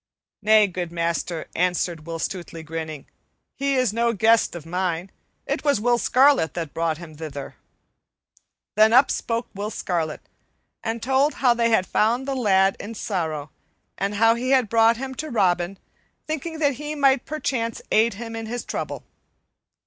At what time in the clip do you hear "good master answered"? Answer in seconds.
0.65-2.07